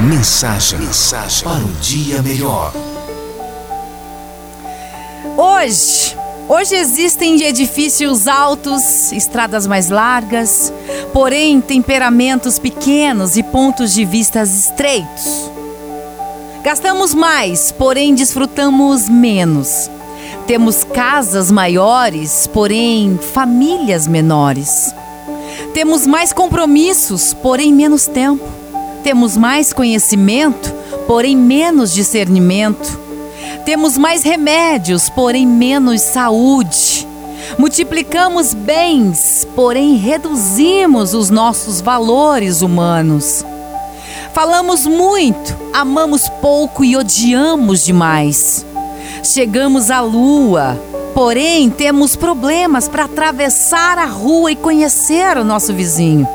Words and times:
Mensagem, 0.00 0.78
mensagem 0.78 1.42
para 1.42 1.58
um 1.58 1.72
dia 1.80 2.22
melhor. 2.22 2.72
Hoje, 5.36 6.16
hoje 6.48 6.76
existem 6.76 7.42
edifícios 7.42 8.28
altos, 8.28 9.10
estradas 9.10 9.66
mais 9.66 9.90
largas, 9.90 10.72
porém 11.12 11.60
temperamentos 11.60 12.60
pequenos 12.60 13.36
e 13.36 13.42
pontos 13.42 13.92
de 13.92 14.04
vistas 14.04 14.66
estreitos. 14.66 15.50
Gastamos 16.62 17.12
mais, 17.12 17.72
porém 17.72 18.14
desfrutamos 18.14 19.08
menos. 19.08 19.90
Temos 20.46 20.84
casas 20.84 21.50
maiores, 21.50 22.46
porém 22.46 23.18
famílias 23.18 24.06
menores. 24.06 24.94
Temos 25.74 26.06
mais 26.06 26.32
compromissos, 26.32 27.34
porém 27.34 27.74
menos 27.74 28.06
tempo. 28.06 28.57
Temos 29.02 29.36
mais 29.36 29.72
conhecimento, 29.72 30.72
porém 31.06 31.36
menos 31.36 31.92
discernimento. 31.92 32.98
Temos 33.64 33.96
mais 33.96 34.22
remédios, 34.22 35.08
porém 35.10 35.46
menos 35.46 36.00
saúde. 36.00 37.06
Multiplicamos 37.58 38.54
bens, 38.54 39.46
porém 39.54 39.96
reduzimos 39.96 41.14
os 41.14 41.30
nossos 41.30 41.80
valores 41.80 42.60
humanos. 42.62 43.44
Falamos 44.32 44.86
muito, 44.86 45.56
amamos 45.72 46.28
pouco 46.40 46.84
e 46.84 46.96
odiamos 46.96 47.84
demais. 47.84 48.64
Chegamos 49.22 49.90
à 49.90 50.00
lua, 50.00 50.80
porém 51.14 51.70
temos 51.70 52.14
problemas 52.14 52.86
para 52.86 53.04
atravessar 53.04 53.98
a 53.98 54.06
rua 54.06 54.52
e 54.52 54.56
conhecer 54.56 55.36
o 55.36 55.44
nosso 55.44 55.74
vizinho. 55.74 56.28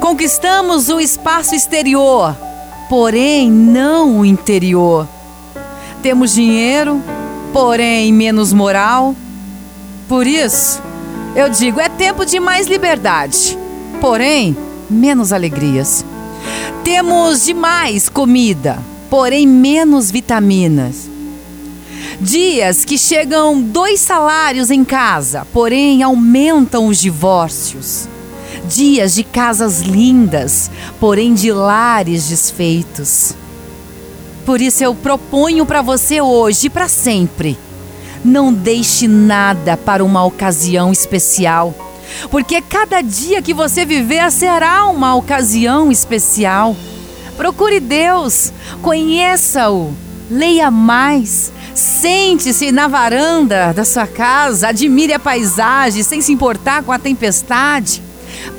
Conquistamos 0.00 0.88
o 0.88 1.00
espaço 1.00 1.54
exterior, 1.54 2.36
porém 2.88 3.50
não 3.50 4.20
o 4.20 4.24
interior. 4.24 5.08
Temos 6.02 6.32
dinheiro, 6.32 7.02
porém 7.52 8.12
menos 8.12 8.52
moral. 8.52 9.14
Por 10.08 10.26
isso, 10.26 10.80
eu 11.34 11.48
digo: 11.48 11.80
é 11.80 11.88
tempo 11.88 12.24
de 12.24 12.38
mais 12.38 12.68
liberdade, 12.68 13.58
porém 14.00 14.56
menos 14.88 15.32
alegrias. 15.32 16.04
Temos 16.84 17.44
demais 17.44 18.08
comida, 18.08 18.78
porém 19.10 19.46
menos 19.46 20.10
vitaminas. 20.10 21.10
Dias 22.20 22.84
que 22.84 22.96
chegam 22.96 23.60
dois 23.60 24.00
salários 24.00 24.70
em 24.70 24.84
casa, 24.84 25.46
porém 25.52 26.02
aumentam 26.02 26.86
os 26.86 26.98
divórcios. 26.98 28.08
Dias 28.68 29.14
de 29.14 29.24
casas 29.24 29.80
lindas, 29.80 30.70
porém 31.00 31.32
de 31.32 31.50
lares 31.50 32.28
desfeitos. 32.28 33.34
Por 34.44 34.60
isso 34.60 34.84
eu 34.84 34.94
proponho 34.94 35.64
para 35.64 35.80
você 35.80 36.20
hoje 36.20 36.66
e 36.66 36.70
para 36.70 36.86
sempre: 36.86 37.58
não 38.22 38.52
deixe 38.52 39.08
nada 39.08 39.74
para 39.76 40.04
uma 40.04 40.22
ocasião 40.22 40.92
especial, 40.92 41.74
porque 42.30 42.60
cada 42.60 43.00
dia 43.00 43.40
que 43.40 43.54
você 43.54 43.86
viver 43.86 44.30
será 44.30 44.86
uma 44.86 45.14
ocasião 45.14 45.90
especial. 45.90 46.76
Procure 47.38 47.80
Deus, 47.80 48.52
conheça-o, 48.82 49.94
leia 50.30 50.70
mais, 50.70 51.50
sente-se 51.74 52.70
na 52.70 52.86
varanda 52.86 53.72
da 53.72 53.84
sua 53.84 54.06
casa, 54.06 54.68
admire 54.68 55.14
a 55.14 55.18
paisagem 55.18 56.02
sem 56.02 56.20
se 56.20 56.32
importar 56.32 56.82
com 56.82 56.92
a 56.92 56.98
tempestade. 56.98 58.07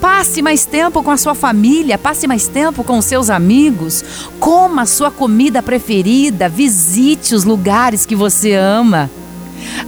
Passe 0.02 0.42
mais 0.42 0.66
tempo 0.66 1.04
com 1.04 1.12
a 1.12 1.18
sua 1.18 1.36
família, 1.36 1.98
passe 1.98 2.28
mais 2.28 2.48
tempo 2.48 2.84
com 2.84 3.02
seus 3.02 3.30
amigos, 3.30 4.04
coma 4.40 4.84
a 4.84 4.86
sua 4.86 5.12
comida 5.12 5.62
preferida, 5.62 6.48
visite 6.48 7.36
os 7.36 7.44
lugares 7.44 8.06
que 8.06 8.16
você 8.16 8.54
ama. 8.54 9.10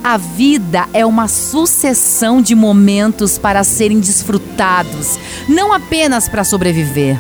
A 0.04 0.18
vida 0.18 0.88
é 0.94 1.06
uma 1.06 1.28
sucessão 1.28 2.42
de 2.42 2.56
momentos 2.56 3.38
para 3.38 3.64
serem 3.64 4.00
desfrutados, 4.00 5.18
não 5.48 5.72
apenas 5.72 6.28
para 6.28 6.44
sobreviver. 6.44 7.20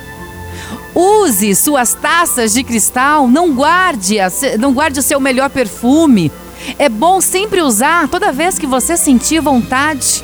Use 0.93 1.55
suas 1.55 1.93
taças 1.93 2.53
de 2.53 2.63
cristal, 2.63 3.27
não 3.27 3.53
guarde, 3.53 4.17
não 4.59 4.73
guarde 4.73 4.99
o 4.99 5.03
seu 5.03 5.19
melhor 5.19 5.49
perfume. 5.49 6.31
É 6.77 6.89
bom 6.89 7.21
sempre 7.21 7.61
usar 7.61 8.07
toda 8.09 8.31
vez 8.31 8.59
que 8.59 8.67
você 8.67 8.97
sentir 8.97 9.39
vontade. 9.39 10.23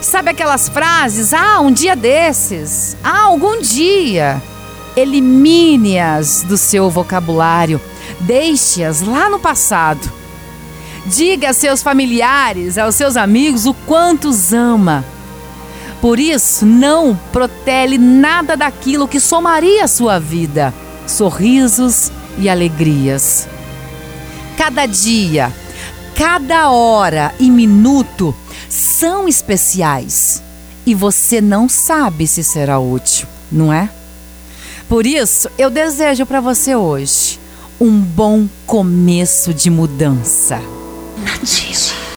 Sabe 0.00 0.30
aquelas 0.30 0.68
frases? 0.68 1.32
Ah, 1.32 1.60
um 1.60 1.72
dia 1.72 1.96
desses. 1.96 2.96
Ah, 3.02 3.22
algum 3.22 3.60
dia. 3.60 4.40
Elimine-as 4.96 6.42
do 6.42 6.56
seu 6.56 6.90
vocabulário. 6.90 7.80
Deixe-as 8.20 9.00
lá 9.00 9.28
no 9.28 9.38
passado. 9.38 10.10
Diga 11.06 11.50
a 11.50 11.52
seus 11.52 11.82
familiares, 11.82 12.78
aos 12.78 12.94
seus 12.94 13.16
amigos, 13.16 13.66
o 13.66 13.74
quanto 13.74 14.28
os 14.28 14.52
ama 14.52 15.04
por 16.00 16.20
isso, 16.20 16.66
não 16.66 17.18
protele 17.32 17.98
nada 17.98 18.56
daquilo 18.56 19.08
que 19.08 19.18
somaria 19.18 19.84
a 19.84 19.88
sua 19.88 20.18
vida, 20.18 20.72
sorrisos 21.06 22.12
e 22.38 22.48
alegrias. 22.48 23.48
Cada 24.56 24.86
dia, 24.86 25.52
cada 26.14 26.70
hora 26.70 27.34
e 27.40 27.50
minuto 27.50 28.34
são 28.68 29.28
especiais 29.28 30.42
e 30.84 30.94
você 30.94 31.40
não 31.40 31.68
sabe 31.68 32.26
se 32.26 32.44
será 32.44 32.78
útil, 32.78 33.26
não 33.50 33.72
é? 33.72 33.90
Por 34.88 35.06
isso, 35.06 35.48
eu 35.58 35.68
desejo 35.68 36.24
para 36.24 36.40
você 36.40 36.76
hoje 36.76 37.40
um 37.80 38.00
bom 38.00 38.48
começo 38.66 39.52
de 39.52 39.68
mudança. 39.68 40.60
Nativa. 41.18 41.96